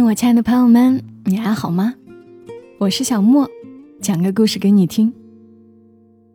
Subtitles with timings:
[0.00, 1.94] 我亲爱的朋友们，你还好吗？
[2.78, 3.50] 我是小莫，
[4.00, 5.12] 讲个故事给你听。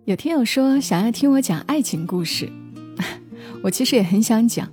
[0.05, 2.51] 有听友说想要听我讲爱情故事，
[3.63, 4.69] 我其实也很想讲，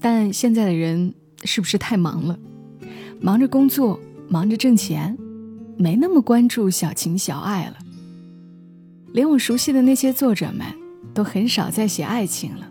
[0.00, 1.12] 但现在的人
[1.44, 2.38] 是不是太忙了？
[3.20, 3.98] 忙着工作，
[4.28, 5.16] 忙着挣钱，
[5.76, 7.76] 没那么关注小情小爱了。
[9.12, 10.66] 连我熟悉的那些作者们
[11.12, 12.70] 都很少再写爱情了，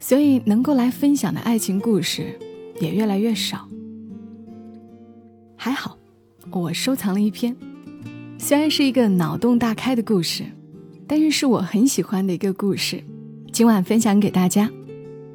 [0.00, 2.38] 所以能够来分享的爱情故事
[2.80, 3.68] 也越来越少。
[5.64, 5.96] 还好，
[6.50, 7.56] 我收藏了一篇，
[8.36, 10.44] 虽然是一个脑洞大开的故事，
[11.06, 13.00] 但是是我很喜欢的一个故事。
[13.52, 14.68] 今晚分享给大家，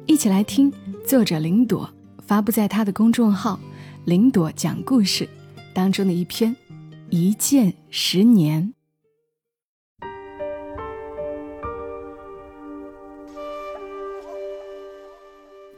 [0.04, 0.70] 一起来听
[1.06, 1.90] 作者林朵
[2.26, 3.58] 发布在他的公众号
[4.04, 5.26] “林朵讲故事”
[5.72, 6.54] 当中的一篇
[7.08, 8.74] 《一见十年》。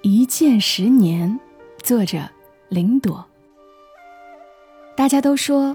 [0.03, 1.39] 一见十年，
[1.85, 2.29] 作者
[2.69, 3.30] 林朵。
[5.01, 5.75] 大家都说，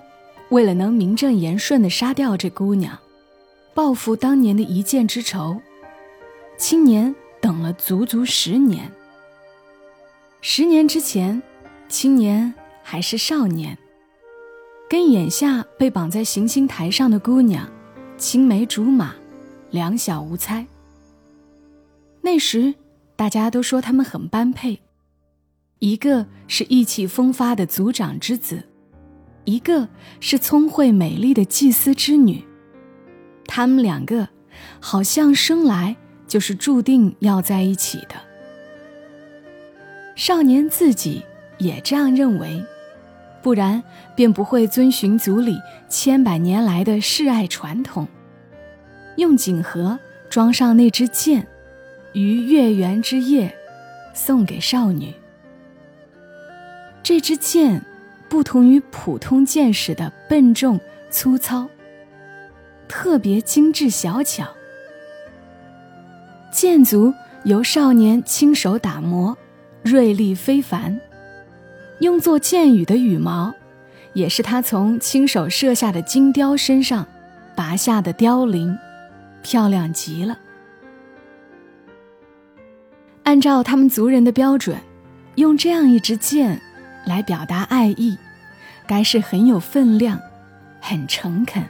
[0.50, 2.96] 为了能名正言顺的杀掉这姑娘，
[3.74, 5.60] 报复当年的一箭之仇，
[6.60, 8.92] 青年等了足足十年。
[10.42, 11.42] 十年之前，
[11.90, 13.76] 青年还是少年，
[14.88, 17.68] 跟眼下被绑在行刑台上的姑娘，
[18.20, 19.16] 青梅竹马，
[19.72, 20.68] 两小无猜。
[22.22, 22.76] 那时，
[23.16, 24.82] 大家都说他们很般配，
[25.80, 28.62] 一个是意气风发的族长之子。
[29.46, 29.88] 一个
[30.20, 32.44] 是聪慧美丽的祭司之女，
[33.46, 34.28] 他们两个
[34.80, 35.96] 好像生来
[36.28, 38.16] 就是注定要在一起的。
[40.16, 41.24] 少年自己
[41.60, 42.64] 也这样认为，
[43.44, 43.84] 不然
[44.16, 45.58] 便不会遵循族里
[45.88, 48.08] 千百年来的示爱传统，
[49.18, 51.46] 用锦盒装上那支箭，
[52.14, 53.56] 于月圆之夜
[54.14, 55.14] 送给少女。
[57.04, 57.86] 这支箭。
[58.28, 60.80] 不同于普通剑士的笨重
[61.10, 61.68] 粗糙，
[62.88, 64.48] 特别精致小巧。
[66.52, 67.14] 剑足
[67.44, 69.38] 由少年亲手打磨，
[69.84, 71.00] 锐利非凡。
[72.00, 73.54] 用作箭羽的羽毛，
[74.14, 77.08] 也是他从亲手射下的金雕身上
[77.56, 78.78] 拔下的雕翎，
[79.42, 80.38] 漂亮极了。
[83.24, 84.78] 按照他们族人的标准，
[85.36, 86.62] 用这样一支箭。
[87.06, 88.18] 来表达爱意，
[88.88, 90.20] 该是很有分量，
[90.80, 91.64] 很诚恳。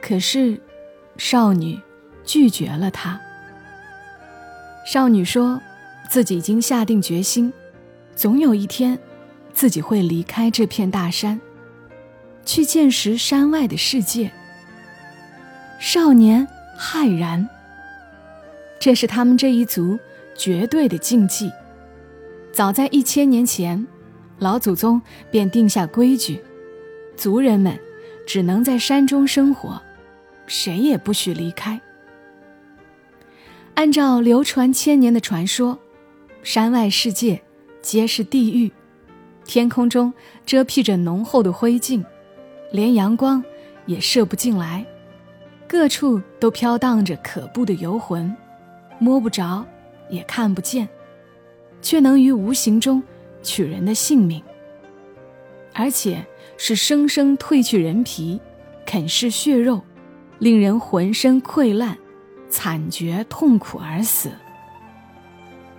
[0.00, 0.60] 可是，
[1.16, 1.80] 少女
[2.24, 3.20] 拒绝了他。
[4.84, 5.60] 少女说，
[6.08, 7.52] 自己已经下定决心，
[8.14, 8.98] 总有一天，
[9.54, 11.40] 自己会离开这片大山，
[12.44, 14.30] 去见识山外的世界。
[15.78, 17.48] 少年骇然，
[18.80, 19.98] 这是他们这一族
[20.36, 21.52] 绝对的禁忌。
[22.52, 23.86] 早在一千年前，
[24.38, 26.38] 老祖宗便定下规矩，
[27.16, 27.78] 族人们
[28.26, 29.80] 只能在山中生活，
[30.46, 31.80] 谁也不许离开。
[33.72, 35.78] 按照流传千年的传说，
[36.42, 37.40] 山外世界
[37.80, 38.70] 皆是地狱，
[39.46, 40.12] 天空中
[40.44, 42.04] 遮蔽着浓厚的灰烬，
[42.70, 43.42] 连阳光
[43.86, 44.84] 也射不进来，
[45.66, 48.36] 各处都飘荡着可怖的游魂，
[48.98, 49.64] 摸不着，
[50.10, 50.86] 也看不见。
[51.82, 53.02] 却能于无形中
[53.42, 54.40] 取人的性命，
[55.74, 56.24] 而且
[56.56, 58.40] 是生生褪去人皮，
[58.86, 59.82] 啃噬血肉，
[60.38, 61.98] 令人浑身溃烂，
[62.48, 64.30] 惨绝痛苦而死。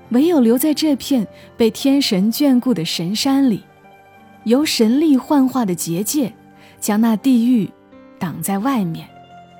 [0.09, 1.25] 唯有留在这片
[1.55, 3.63] 被天神眷顾的神山里，
[4.43, 6.33] 由神力幻化的结界，
[6.79, 7.71] 将那地狱
[8.19, 9.07] 挡在外面，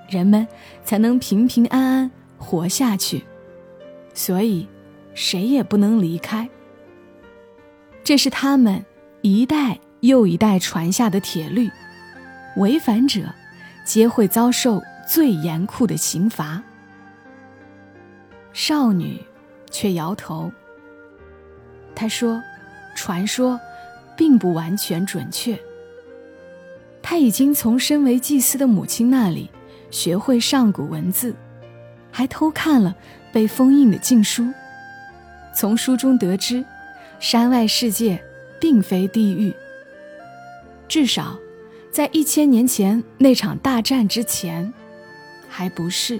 [0.09, 0.45] 人们
[0.83, 3.23] 才能平平安安活下去。
[4.13, 4.67] 所以。
[5.13, 6.49] 谁也不能离开。
[8.03, 8.83] 这是他们
[9.21, 11.69] 一代又一代传下的铁律，
[12.57, 13.21] 违反者
[13.85, 16.61] 皆会遭受最严酷的刑罚。
[18.51, 19.21] 少女
[19.71, 20.51] 却摇头。
[21.95, 22.41] 她说
[22.95, 23.59] ：“传说
[24.17, 25.57] 并不完全准确。
[27.01, 29.49] 她已经从身为祭司的母亲那里
[29.91, 31.35] 学会上古文字，
[32.11, 32.95] 还偷看了
[33.31, 34.45] 被封印的禁书。”
[35.53, 36.65] 从书中得知，
[37.19, 38.21] 山外世界
[38.59, 39.53] 并非地狱。
[40.87, 41.37] 至少，
[41.91, 44.73] 在一千年前那场大战之前，
[45.47, 46.19] 还不是。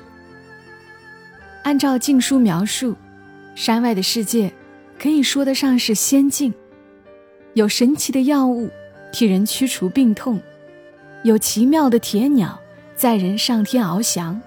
[1.64, 2.96] 按照禁书描述，
[3.56, 4.52] 山外的世界
[5.00, 6.54] 可以说得上是仙境，
[7.54, 8.70] 有神奇的药物
[9.12, 10.40] 替人驱除病痛，
[11.24, 12.60] 有奇妙的铁鸟
[12.96, 14.40] 载人上天翱翔。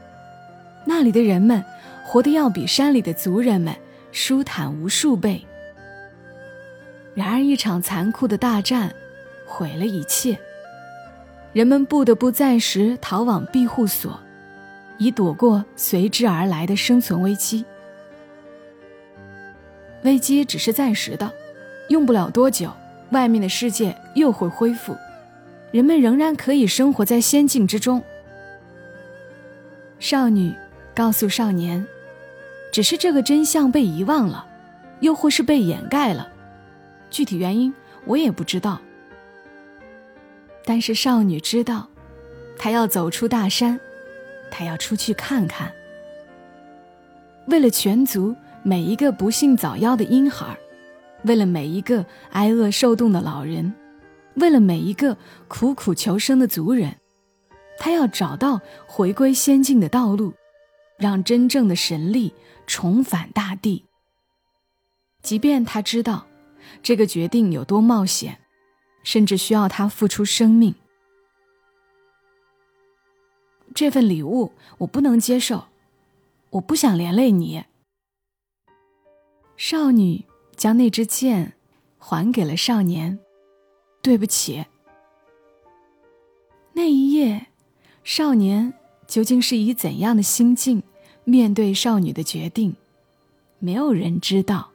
[0.84, 1.64] 那里的人们
[2.04, 3.74] 活得要比山里的族人们。
[4.18, 5.44] 舒坦无数倍。
[7.14, 8.94] 然而，一场残酷的大战
[9.44, 10.38] 毁了一切，
[11.52, 14.18] 人们不得不暂时逃往庇护所，
[14.96, 17.66] 以躲过随之而来的生存危机。
[20.04, 21.30] 危机只是暂时的，
[21.90, 22.72] 用不了多久，
[23.10, 24.96] 外面的世界又会恢复，
[25.72, 28.02] 人们仍然可以生活在仙境之中。
[29.98, 30.54] 少女
[30.94, 31.86] 告诉少年
[32.76, 34.46] ：“只是这个真相被遗忘了，
[35.00, 36.30] 又或是被掩盖了。”
[37.08, 37.72] 具体原因
[38.04, 38.78] 我也不知道，
[40.62, 41.88] 但是少女知道，
[42.58, 43.80] 她要走出大山，
[44.50, 45.72] 她要出去看看。
[47.46, 50.54] 为了全族每一个不幸早夭的婴孩，
[51.22, 53.72] 为了每一个挨饿受冻的老人，
[54.34, 55.16] 为了每一个
[55.48, 56.94] 苦苦求生的族人，
[57.78, 60.34] 她要找到回归仙境的道路，
[60.98, 62.32] 让真正的神力
[62.66, 63.84] 重返大地。
[65.22, 66.26] 即便他知道。
[66.82, 68.40] 这个决定有多冒险，
[69.04, 70.74] 甚至需要他付出生命。
[73.72, 75.66] 这份礼物我不能接受，
[76.50, 77.64] 我不想连累你。
[79.56, 80.24] 少女
[80.56, 81.54] 将那支剑
[81.98, 83.18] 还给了少年。
[84.02, 84.64] 对不起。
[86.72, 87.46] 那一夜，
[88.04, 88.72] 少年
[89.06, 90.82] 究竟是以怎样的心境
[91.24, 92.74] 面对少女的决定？
[93.58, 94.70] 没有人知道。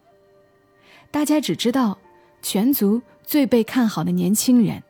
[1.12, 2.00] 大家只知道，
[2.42, 4.84] 全族最被看好的年轻人，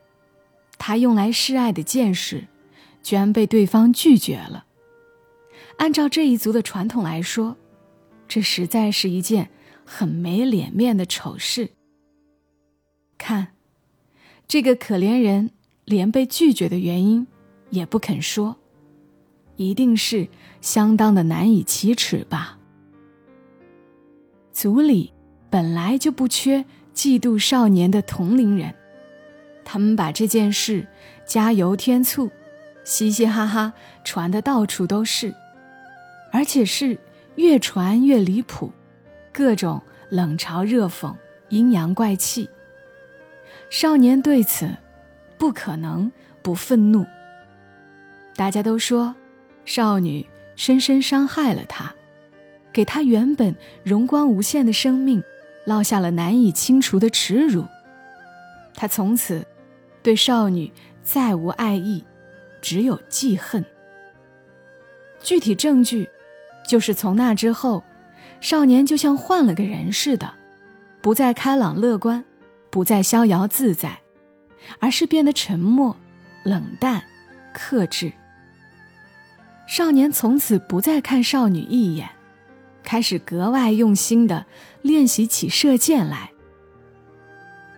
[0.77, 2.47] 他用来示爱的剑士，
[3.01, 4.65] 居然被对方拒绝了。
[5.77, 7.57] 按照这一族的传统来说，
[8.27, 9.49] 这实在是一件
[9.83, 11.71] 很没脸面的丑事。
[13.17, 13.49] 看，
[14.47, 15.49] 这个可怜人
[15.85, 17.25] 连被拒绝的原因
[17.71, 18.55] 也不肯说，
[19.69, 20.28] 一定是
[20.62, 22.58] 相当的难以启齿吧。
[24.52, 25.13] 族里。
[25.52, 26.63] 本来就不缺
[26.96, 28.74] 嫉妒少年的同龄人，
[29.66, 30.88] 他们把这件事
[31.25, 32.31] 加油添醋，
[32.86, 33.74] 嘻嘻哈哈
[34.06, 35.36] 传的到处都是，
[36.31, 36.98] 而且是
[37.36, 38.72] 越传越离谱，
[39.34, 41.13] 各种冷嘲热讽、
[41.50, 42.50] 阴阳怪气。
[43.69, 44.69] 少年对此
[45.38, 46.10] 不可能
[46.42, 47.06] 不愤怒。
[48.38, 49.13] 大家都说，
[49.66, 51.94] 少女深深伤害了他，
[52.74, 55.24] 给他原本荣光无限的生命。
[55.63, 57.68] 落下了难以清除的耻辱，
[58.74, 59.46] 他从此
[60.02, 60.74] 对少女
[61.04, 62.04] 再无爱意，
[62.63, 63.63] 只有记恨。
[65.22, 66.10] 具体证据
[66.68, 67.84] 就是从那之后，
[68.40, 70.34] 少年就像换了个人似的，
[71.00, 72.25] 不再开朗乐观，
[72.72, 74.00] 不再逍遥自在，
[74.80, 75.96] 而是变得沉默、
[76.44, 77.04] 冷淡、
[77.54, 78.12] 克制。
[79.71, 82.09] 少年从此不再看少女一眼。
[82.83, 84.45] 开始格外用心的
[84.81, 86.31] 练习起射箭来。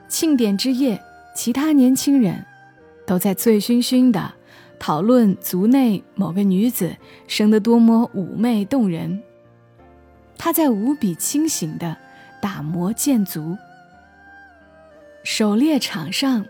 [0.07, 0.99] 庆典之夜，
[1.35, 2.43] 其他年轻人
[3.05, 4.33] 都在醉醺醺的
[4.79, 6.95] 讨论族内某个女子
[7.27, 9.21] 生得多么妩媚动人。
[10.35, 11.95] 他在无比清醒的
[12.41, 13.55] 打磨箭足。
[15.23, 16.43] 狩猎场上，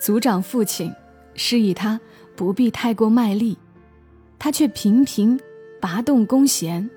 [0.00, 0.92] 族长父亲
[1.36, 2.00] 示意他
[2.34, 3.56] 不必太过卖力，
[4.42, 5.38] 他却频频
[5.80, 6.90] 拔动弓弦。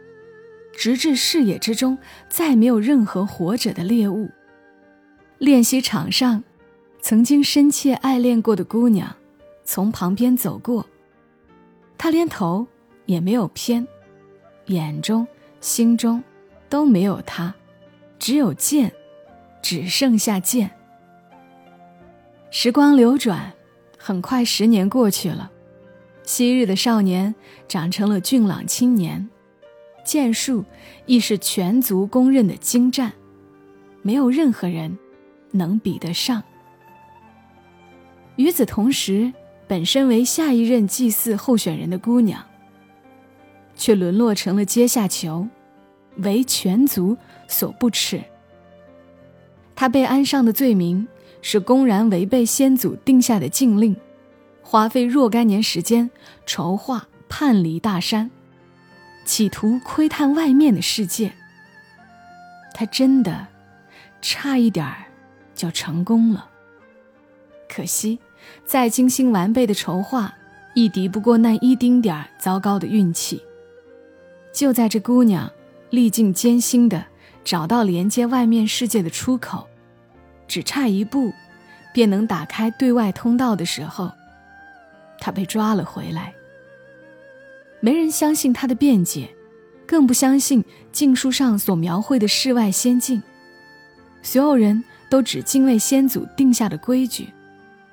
[0.73, 1.95] 直至视野之中
[2.27, 4.31] 再没有任何活着的猎物。
[5.37, 6.43] 练习场上，
[7.01, 9.15] 曾经深切爱恋过的姑娘，
[9.63, 10.87] 从旁边走过，
[11.99, 12.65] 他连头
[13.05, 13.87] 也没有偏，
[14.65, 15.27] 眼中、
[15.61, 16.23] 心中
[16.67, 17.53] 都没有他，
[18.17, 18.91] 只有剑，
[19.61, 20.71] 只剩下剑。
[22.49, 23.53] 时光流转，
[23.99, 25.51] 很快十年过去了，
[26.25, 27.33] 昔日的少年
[27.67, 29.29] 长成了俊朗青年。
[30.03, 30.63] 剑术
[31.07, 33.11] 亦是全族公认的精湛，
[34.03, 34.95] 没有任何人
[35.51, 36.43] 能比得上。
[38.35, 39.33] 与此同时，
[39.67, 42.43] 本身为下一任祭祀候选人的姑娘，
[43.75, 45.47] 却沦落成了阶下囚，
[46.17, 47.17] 为全族
[47.47, 48.23] 所不齿。
[49.73, 51.07] 她被安上的罪名
[51.41, 53.95] 是公然违背先祖定下的禁令，
[54.67, 56.09] 花费若干年时间
[56.47, 58.31] 筹划叛离大山。
[59.23, 61.33] 企图窥探外面的世界，
[62.73, 63.47] 他真的
[64.21, 65.05] 差一点儿
[65.53, 66.49] 就成功了。
[67.69, 68.19] 可惜，
[68.65, 70.33] 再精心完备的筹划，
[70.73, 73.41] 亦敌不过那一丁点儿糟糕的运气。
[74.51, 75.51] 就在这姑娘
[75.91, 77.05] 历尽艰辛的
[77.43, 79.67] 找到连接外面世界的出口，
[80.47, 81.31] 只差一步，
[81.93, 84.11] 便能打开对外通道的时候，
[85.19, 86.33] 他被抓了回来。
[87.79, 89.29] 没人相信他的辩解，
[89.85, 93.21] 更不相信禁书上所描绘的世外仙境。
[94.21, 97.29] 所有人都只敬畏先祖定下的规矩，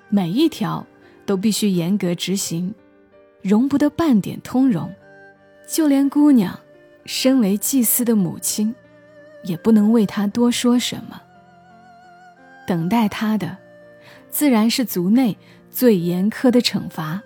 [0.08, 0.86] 每一条
[1.26, 2.74] 都必须严格执行，
[3.42, 4.90] 容不得半点通融。
[5.68, 6.58] 就连姑娘，
[7.04, 8.74] 身为祭司的母亲，
[9.44, 11.20] 也不能为他多说什么。
[12.66, 13.58] 等待他的，
[14.30, 15.36] 自然是族内
[15.72, 17.20] 最严苛的惩罚。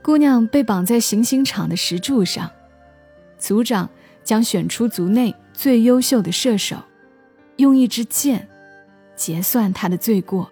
[0.00, 2.50] 姑娘被绑在行刑场的石柱上，
[3.36, 3.90] 族长
[4.24, 6.76] 将选出族内最优秀的射手，
[7.56, 8.48] 用一支箭
[9.14, 10.50] 结算他的罪过。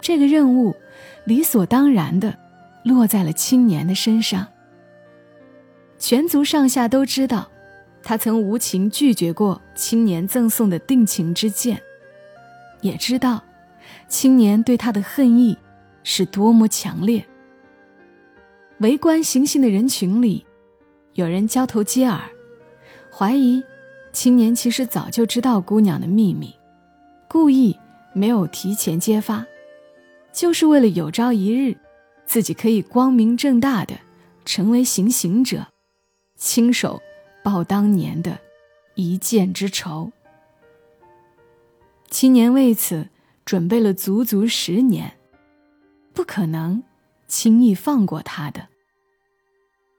[0.00, 0.76] 这个任务
[1.24, 2.38] 理所当然的。
[2.84, 4.46] 落在了青年的身上。
[5.98, 7.50] 全族上下都知道，
[8.02, 11.80] 他曾无情拒绝过青年赠送的定情之剑，
[12.82, 13.42] 也知道
[14.08, 15.56] 青年对他的恨意
[16.02, 17.24] 是多么强烈。
[18.78, 20.44] 围观行刑的人群里，
[21.14, 22.20] 有人交头接耳，
[23.10, 23.62] 怀疑
[24.12, 26.54] 青年其实早就知道姑娘的秘密，
[27.28, 27.78] 故意
[28.12, 29.46] 没有提前揭发，
[30.32, 31.76] 就是为了有朝一日。
[32.26, 33.94] 自己可以光明正大的
[34.46, 35.66] 成为行刑者，
[36.36, 37.02] 亲手
[37.42, 38.38] 报当年的
[38.94, 40.10] 一箭之仇。
[42.08, 43.08] 青年为此
[43.44, 45.18] 准备了足足十年，
[46.12, 46.82] 不可能
[47.26, 48.68] 轻易放过他的。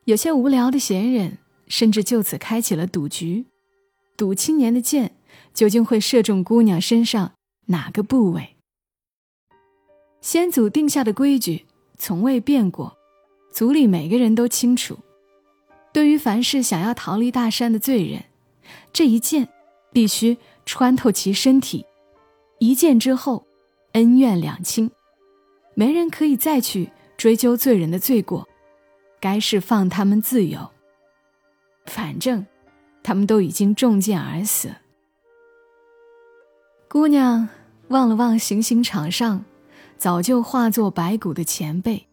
[0.06, 1.38] 有些无聊的闲人
[1.68, 3.46] 甚至就此开启了赌局，
[4.16, 5.16] 赌青年的箭
[5.54, 7.34] 究竟会射中姑娘身上
[7.66, 8.56] 哪个部位。
[10.22, 11.66] 先祖定下的规矩。
[11.98, 12.98] 从未变过，
[13.54, 14.98] 族里每个人都清楚。
[15.94, 18.26] 对于凡是想要逃离大山的罪人，
[18.92, 19.48] 这一箭
[19.94, 21.86] 必须穿透其身体，
[22.60, 23.46] 一剑之后，
[23.94, 24.92] 恩怨两清，
[25.74, 28.48] 没人可以再去追究罪人的罪过，
[29.20, 30.70] 该释放他们自由。
[31.86, 32.46] 反正，
[33.04, 34.70] 他们都已经中箭而死。
[36.88, 37.50] 姑娘
[37.90, 39.46] 望了望行刑场上。
[39.98, 42.08] 早就化作白骨的前辈，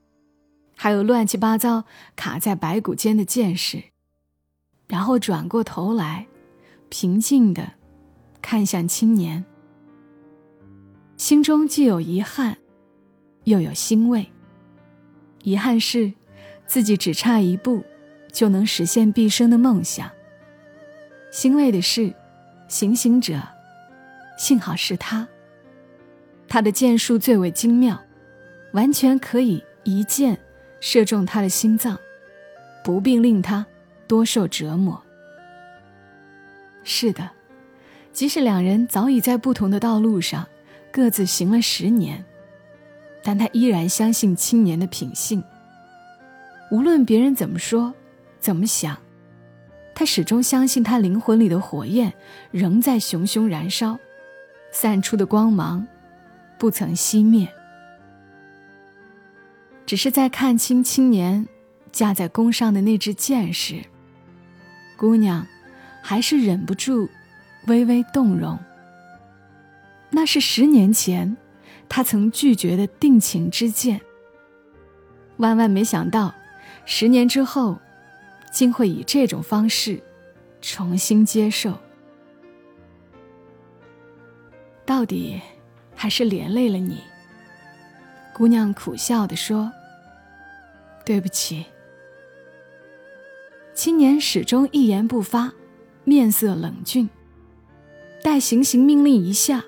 [0.77, 1.83] 还有乱七八糟
[2.15, 3.83] 卡在白骨间的剑士，
[4.87, 6.29] 然后转过头来，
[6.89, 7.73] 平静的
[8.41, 9.45] 看向青年，
[11.23, 12.59] 心中既有遗憾，
[13.45, 14.27] 又有欣慰。
[15.45, 16.13] 遗憾是
[16.67, 17.85] 自己只差一步
[18.33, 20.09] 就能实现毕生的梦想；
[21.31, 22.13] 欣慰的是，
[22.67, 23.41] 行刑者
[24.37, 25.29] 幸好是他。
[26.49, 28.03] 他的剑术最为精妙，
[28.73, 30.37] 完全可以一箭
[30.81, 31.97] 射中他的心脏，
[32.83, 33.65] 不必令他
[34.09, 35.01] 多受折磨。
[36.83, 37.31] 是的，
[38.13, 40.49] 即使两人早已在不同的道路上
[40.93, 42.23] 各自行了十年，
[43.25, 45.43] 但他依然相信青年的品性。
[46.71, 47.95] 无论别人怎么说、
[48.39, 48.97] 怎么想，
[49.95, 52.13] 他始终相信他灵魂里的火焰
[52.51, 53.99] 仍在熊熊燃烧，
[54.71, 55.87] 散出的光芒。
[56.59, 57.49] 不曾熄灭，
[59.85, 61.49] 只是在看清青年
[61.91, 63.83] 架在弓上的那支箭时，
[64.97, 65.45] 姑娘
[66.01, 67.09] 还是忍不住
[67.67, 68.57] 微微动容。
[70.13, 71.37] 那是十年前
[71.89, 74.01] 他曾拒绝的定情之剑。
[75.39, 76.33] 万万没想到，
[76.85, 77.79] 十年之后，
[78.53, 80.01] 竟会以这种方式
[80.61, 81.77] 重新接受。
[84.85, 85.41] 到底？
[85.95, 87.01] 还是连累了你。”
[88.35, 89.71] 姑娘苦笑地说
[91.05, 91.65] ，“对不起。”
[93.75, 95.53] 青年始终一言不发，
[96.05, 97.09] 面色冷峻。
[98.23, 99.65] 待行刑命令一下，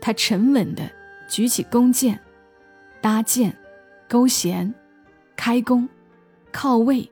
[0.00, 0.90] 他沉稳地
[1.28, 2.18] 举起弓箭，
[3.00, 3.56] 搭箭、
[4.08, 4.74] 勾弦、
[5.36, 5.88] 开弓、
[6.50, 7.10] 靠位、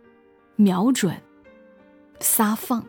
[0.56, 1.14] 瞄准、
[2.20, 2.84] 撒放，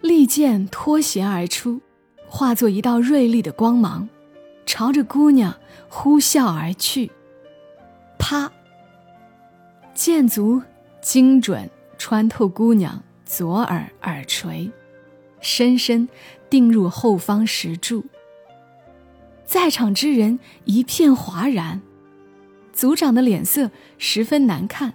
[0.00, 1.80] 利箭脱弦而出，
[2.26, 4.08] 化作一道锐利的光芒。
[4.64, 5.54] 朝着姑娘
[5.88, 7.10] 呼啸而去，
[8.16, 8.50] 啪！
[9.92, 10.62] 箭足
[11.02, 14.70] 精准穿透姑娘左耳耳垂，
[15.40, 16.08] 深深
[16.48, 18.04] 钉入后方石柱。
[19.52, 21.82] 在场之人一片哗然，
[22.72, 24.94] 族长的脸色十分难看，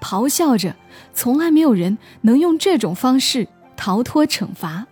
[0.00, 0.76] 咆哮着
[1.12, 4.86] ：“从来没有人能用这种方式逃脱惩罚。”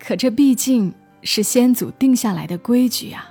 [0.00, 0.94] 可这毕竟……
[1.22, 3.28] 是先祖定下来的规矩啊！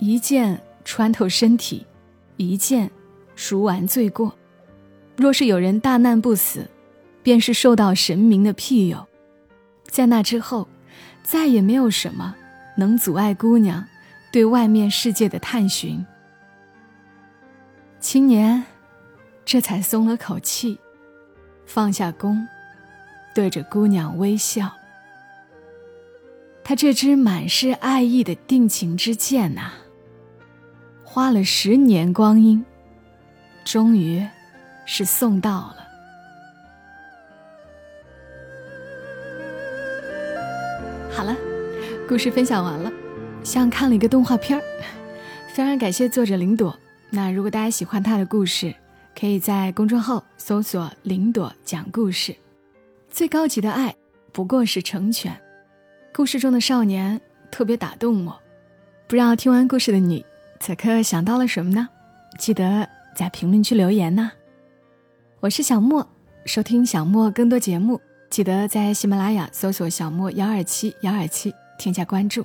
[0.00, 1.86] 一剑穿透身体，
[2.38, 2.90] 一剑
[3.36, 4.34] 赎完罪过。
[5.14, 6.68] 若是有人大难不死，
[7.22, 9.06] 便是受到神明的庇佑。
[9.84, 10.66] 在那之后，
[11.22, 12.34] 再也没有什么
[12.78, 13.84] 能阻碍姑娘
[14.30, 16.06] 对外面世界的探寻。
[17.98, 18.64] 青年
[19.44, 20.78] 这才松了口气，
[21.66, 22.46] 放下弓，
[23.34, 24.72] 对着姑娘微笑。
[26.62, 29.72] 他这支满是爱意的定情之箭呐，
[31.02, 32.64] 花了十年光阴，
[33.64, 34.24] 终于
[34.86, 35.87] 是送到了。
[42.08, 42.90] 故事分享完了，
[43.44, 44.64] 像看了一个动画片儿。
[45.52, 46.74] 非常感谢作者林朵。
[47.10, 48.74] 那如果大家喜欢他的故事，
[49.14, 52.34] 可以在公众号搜索“林朵讲故事”。
[53.12, 53.94] 最高级的爱，
[54.32, 55.38] 不过是成全。
[56.14, 58.40] 故事中的少年特别打动我。
[59.06, 60.24] 不知道听完故事的你，
[60.60, 61.90] 此刻想到了什么呢？
[62.38, 64.32] 记得在评论区留言呢。
[65.40, 66.08] 我是小莫，
[66.46, 68.00] 收听小莫更多节目。
[68.30, 72.44] 记得在喜马拉雅搜索“小莫幺二七幺二七”，添加关注。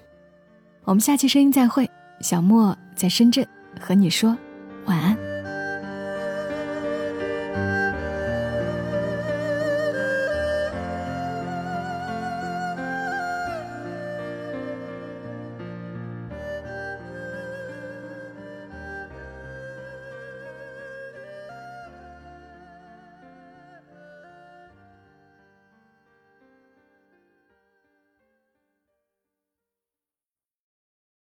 [0.86, 1.90] 我们下期声音再会。
[2.24, 3.46] 小莫在深圳
[3.80, 4.36] 和你说
[4.86, 5.13] 晚安。